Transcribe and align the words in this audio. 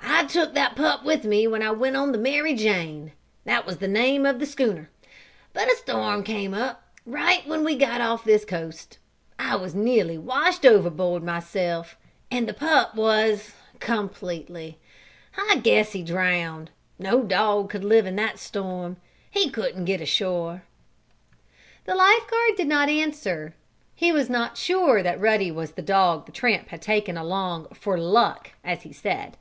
"I 0.00 0.24
took 0.24 0.54
that 0.54 0.76
pup 0.76 1.04
with 1.04 1.24
me 1.24 1.46
when 1.46 1.60
I 1.62 1.72
went 1.72 1.94
on 1.94 2.12
the 2.12 2.16
Mary 2.16 2.54
Jane 2.54 3.12
that 3.44 3.66
was 3.66 3.76
the 3.76 3.86
name 3.86 4.24
of 4.24 4.38
the 4.38 4.46
schooner. 4.46 4.88
But 5.52 5.70
a 5.70 5.76
storm 5.76 6.24
came 6.24 6.54
up 6.54 6.82
right 7.04 7.46
when 7.46 7.64
we 7.64 7.76
got 7.76 8.00
off 8.00 8.24
this 8.24 8.46
coast. 8.46 8.96
I 9.38 9.56
was 9.56 9.74
nearly 9.74 10.16
washed 10.16 10.64
overboard 10.64 11.22
myself, 11.22 11.98
and 12.30 12.48
the 12.48 12.54
pup 12.54 12.94
was 12.94 13.52
completely. 13.78 14.78
I 15.36 15.56
guess 15.62 15.92
he 15.92 16.00
was 16.00 16.12
drowned. 16.12 16.70
No 16.98 17.22
dog 17.22 17.68
could 17.68 17.84
live 17.84 18.06
in 18.06 18.16
that 18.16 18.38
storm. 18.38 18.96
He 19.30 19.50
couldn't 19.50 19.84
get 19.84 20.00
ashore." 20.00 20.62
The 21.84 21.94
life 21.94 22.26
guard 22.30 22.56
did 22.56 22.68
not 22.68 22.88
answer. 22.88 23.54
He 23.94 24.12
was 24.12 24.30
not 24.30 24.56
sure 24.56 25.02
that 25.02 25.20
Ruddy 25.20 25.50
was 25.50 25.72
the 25.72 25.82
dog 25.82 26.24
the 26.24 26.32
tramp 26.32 26.68
had 26.68 26.80
taken 26.80 27.18
along 27.18 27.66
"for 27.74 27.98
luck" 27.98 28.52
as 28.64 28.84
he 28.84 28.94
said. 28.94 29.36